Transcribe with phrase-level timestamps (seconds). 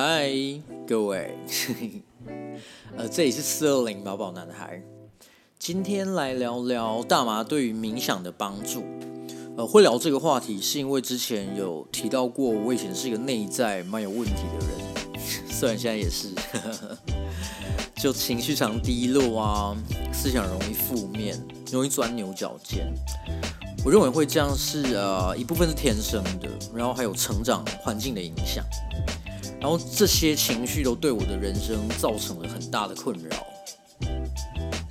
[0.00, 0.30] 嗨，
[0.86, 1.36] 各位，
[2.96, 4.80] 呃，这里是四二零宝宝男孩，
[5.58, 8.84] 今天来聊聊大麻对于冥想的帮助。
[9.56, 16.28] 呃，会聊这个话题是因为之前有提到过，我以前是一个内在蛮有问题的人， 虽然现在也是，
[18.00, 19.76] 就情绪常低落啊，
[20.12, 21.36] 思想容易负面，
[21.72, 22.86] 容易钻牛角尖。
[23.84, 28.64] 我认为会这样是呃一部分是天生的，然后还有成长环境的影响，
[29.60, 33.36] 然后这些情绪都对我的人生造成了很大的困扰，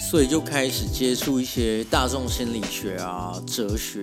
[0.00, 4.02] 所以就开始接触一些大众心理学啊、哲学，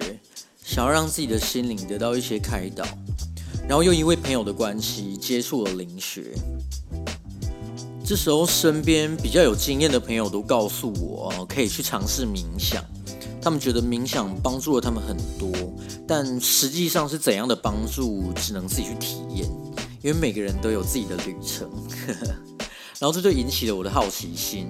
[0.63, 2.85] 想要让自己的心灵得到一些开导，
[3.67, 6.33] 然后又因为朋友的关系接触了灵学，
[8.05, 12.83] 这时候身边比较有经验的朋友都告诉我，可以去尝试冥想。
[13.41, 15.51] 他们觉得冥想帮助了他们很多，
[16.07, 19.49] 但实际上是怎样的帮助，只能自己去体验，
[20.03, 21.69] 因为每个人都有自己的旅程。
[22.99, 24.67] 然后这就引起了我的好奇心。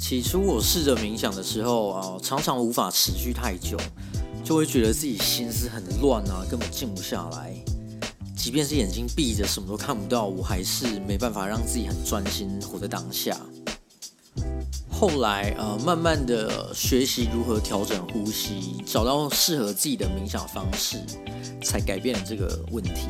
[0.00, 3.76] 起初我试着冥想的时候啊，常常无法持续太久，
[4.42, 7.54] 就会觉得自己心思很乱啊，根本静不下来。
[8.36, 13.36] 即便是眼睛闭着，什么都看不到，我还是没办法让自己很专心活在当下。
[14.88, 20.98] 后来，呃，慢慢的学习如何调整呼吸，找到适合自己的冥想方式，
[21.64, 23.08] 才改变了这个问题。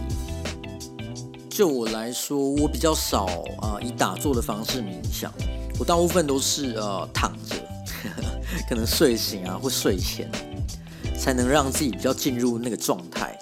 [1.56, 3.24] 就我来说，我比较少
[3.62, 5.32] 啊以打坐的方式冥想，
[5.78, 7.56] 我大部分都是呃躺着，
[8.68, 10.30] 可能睡醒啊或睡前，
[11.18, 13.34] 才能让自己比较进入那个状态。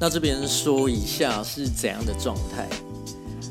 [0.00, 2.66] 那这边说一下是怎样的状态。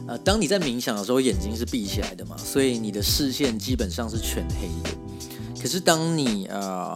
[0.07, 4.97] 呃，当你在冥想的时候，眼睛是闭起来的嘛，所以你的视线基本上是全黑的。
[5.61, 6.95] 可是当你呃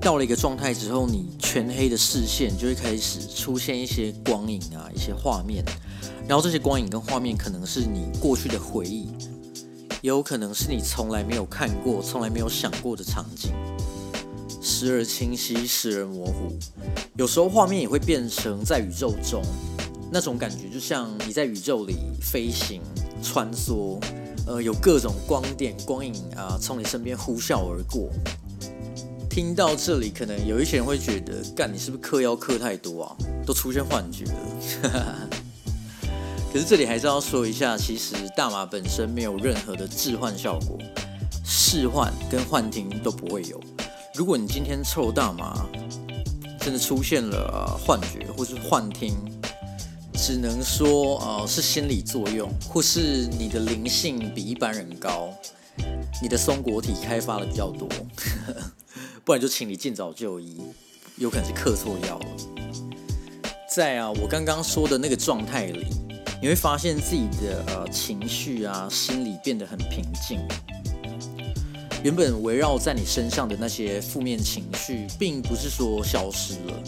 [0.00, 5.64] 到了一个状态之后，你全黑的视线就会开始出现一些光影啊，一些画面。
[6.26, 9.08] 然后这些光影跟画面可能是你过去的回忆，
[10.00, 13.50] 也有可能是你从来没有看过、从来没有想过的场景，
[14.60, 16.56] 时而清晰，时而模糊。
[17.16, 19.42] 有时候画面也会变成在宇宙中。
[20.14, 22.82] 那种感觉就像你在宇宙里飞行、
[23.22, 23.98] 穿梭，
[24.46, 28.10] 呃，有各种光点、光影啊，从你身边呼啸而过。
[29.30, 33.16] 听到这里，可能有一些人会觉得，干，你是不是嗑药嗑太多啊？
[33.46, 35.28] 都出现幻觉了。
[36.52, 40.76] 可是这里还是要说一下，其实大麻本身没有任何的致幻效果，
[41.44, 43.58] 视幻跟幻听都不会有。
[44.14, 45.66] 如果你今天抽大麻，
[46.60, 49.16] 真的出现了幻觉或是幻听，
[50.24, 55.28] 只能说，呃，是心理作用，或是你的灵性比一般人高，
[56.22, 57.88] 你的松果体开发的比较多，
[59.26, 60.60] 不然就请你尽早就医，
[61.16, 62.26] 有可能是嗑错药了。
[63.68, 65.88] 在啊，我刚刚说的那个状态里，
[66.40, 70.38] 你会发现自己的呃情绪啊，心里变得很平静。
[72.04, 76.82] 原本围绕在你身上的那些负面情绪，并不是说消失了。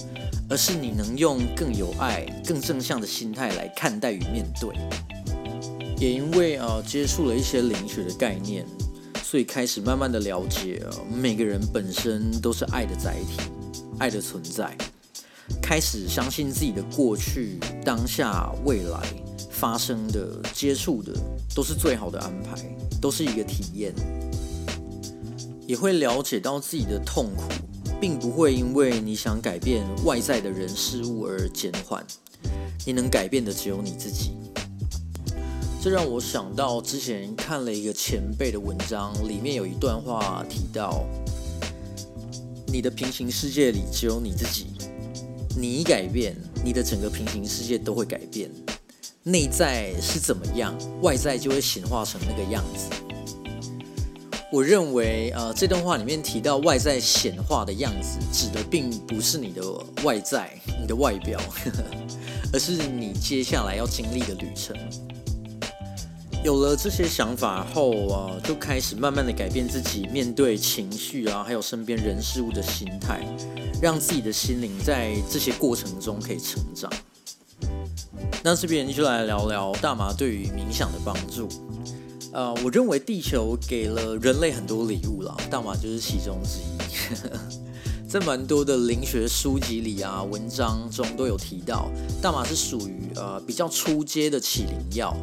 [0.50, 4.75] 而是你能用更有爱、更正向的心态来看待与面对。
[5.97, 8.66] 也因为呃接触了一些灵学的概念，
[9.22, 13.41] 所以开始慢慢的了解，每个人本身都是爱的载体，
[13.98, 14.76] 爱的存在。
[15.62, 19.00] 开始相信自己的过去、当下、未来
[19.50, 21.12] 发生的、接触的，
[21.54, 22.60] 都是最好的安排，
[23.00, 23.94] 都是一个体验。
[25.66, 27.44] 也会了解到自己的痛苦。
[28.00, 32.04] 并不会因为你想改变外在的人事物而减缓，
[32.84, 34.32] 你能改变的只有你自己。
[35.80, 41.06] 这让我想到之前看了一个前辈的文章，里面有一段话提到：
[42.66, 44.66] 你的平行世界里只有你自己，
[45.56, 48.50] 你一改变，你的整个平行世界都会改变。
[49.22, 53.03] 内在是怎么样，外在就会显化成那个样子。
[54.54, 59.61] 我认为，呃，这段话里面提到外在显化的样子，指的并不是你的
[60.05, 60.49] 外在、
[60.81, 61.40] 你的外表，
[62.55, 64.76] 而是你接下来要经历的旅程。
[66.44, 73.26] 有了这些想法后啊，就开始慢慢的改变自己面对情绪啊，还有身边人事物的心态，
[73.82, 76.88] 让自己的心灵在这些过程中可以成长。
[78.44, 81.49] 那这边就来聊聊大麻对于冥想的帮助。
[82.34, 86.75] 呃，我认为地球给了人类很多礼物了，大麻就是其中之一。
[88.10, 91.88] 在蛮多的灵学书籍里啊，文章中都有提到，
[92.20, 95.16] 大麻是属于呃比较初阶的起灵药。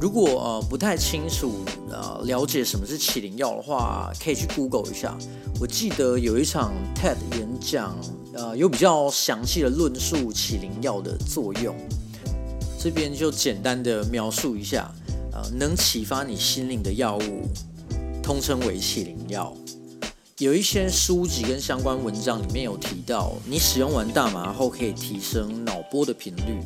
[0.00, 5.14] 如果呃不太清楚呃了解什么是起灵药的话，可以去 Google 一下。
[5.60, 7.94] 我记得有一场 TED 演讲，
[8.32, 11.76] 呃有比较详细的论述起灵药的作用。
[12.82, 14.92] 这边就简单的描述一下，
[15.54, 17.48] 能启发你心灵的药物，
[18.22, 19.54] 通称为启灵药。
[20.38, 26.58] 有一些书籍跟相关文章里面有提到，你使用完大麻后可以提升脑波的频率，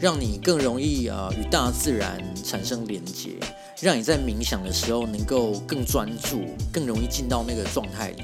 [0.00, 3.38] 让你更容易啊与大自然产生连接，
[3.80, 8.22] 让你在冥想的时候能够更专注，更容易进到那个状态里。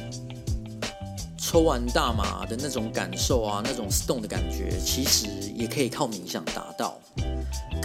[1.38, 5.26] 抽完大麻的那种感受啊，那种 ston 的感觉，其实
[5.56, 7.00] 也可以靠冥想达到。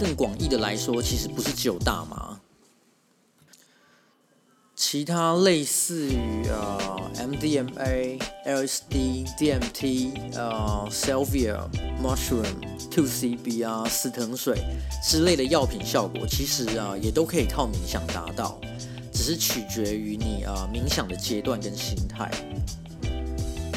[0.04, 2.38] 更广义的来说，其实不是只有大麻。
[4.76, 11.58] 其他类似于呃 MDMA、LSD、DMT、呃 Salvia、
[12.02, 12.44] Mushroom、
[12.90, 14.58] 2CB 啊、死藤水
[15.02, 18.60] 之类的药品效果，其实啊也都可以靠冥想达到，
[19.10, 22.30] 只是取决于你啊冥想的阶段跟心态。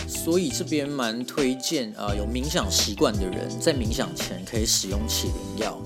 [0.06, 5.79] 所以这边蛮推荐啊有冥想习惯的人在冥想前可以使用起灵药。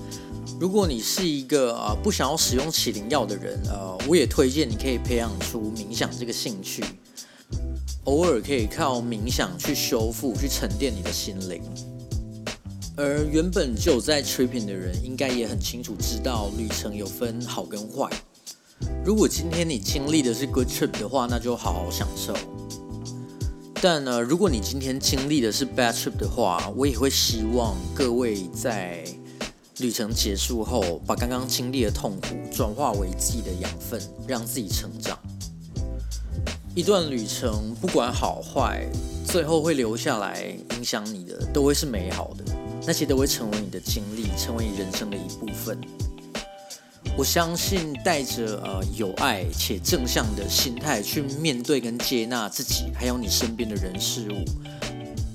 [0.62, 6.84] 如果你是一个呃不想要使用起灵药的人，呃，我也推荐你可以培养出冥想这个兴趣，
[8.04, 11.60] 偶尔可以靠冥想去修复、去沉淀你的心灵。
[12.96, 18.08] 而原本就有在 tripping 的人，应该也很清楚知道旅程有分好跟坏。
[19.04, 22.32] 如果今天你经历的是 good trip 的话，那就好好享受。
[23.80, 29.04] 但呢，如果你今天经历的是 bad trip 的话，我也会希望各位在。
[29.82, 35.18] 旅程结束后，把刚刚经历的痛苦转化为自己的养分，让自己成长。
[36.72, 38.86] 一段旅程不管好坏，
[39.26, 42.44] 最后会留下来影响你的，都会是美好的。
[42.86, 45.76] 那些都会成为你的经历，成为你人生的一部分。
[47.16, 54.44] 我相信带着呃有爱且正向的心态去面对跟接纳自己，还有你身边的人事物，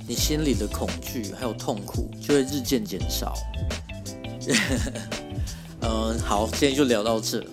[0.07, 3.33] 你心里的恐惧还有痛苦就会日渐减少。
[5.81, 7.45] 嗯，好，今天就聊到这，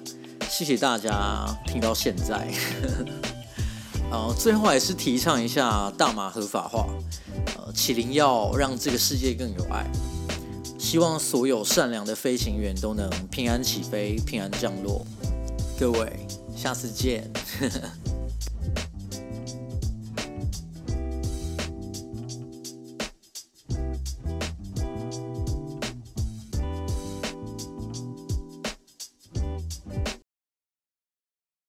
[0.49, 2.49] 谢谢大家听到现在。
[4.11, 6.87] 呃， 最后还是提倡一下大麻合法化，
[7.56, 9.85] 呃，起灵要让这个世界更有爱。
[10.79, 15.05] 希望所有善良的飞行员都能平安起飞，平安降落。
[15.79, 17.29] 各位，下次见。